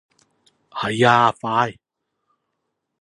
[0.71, 1.75] 係啊，快！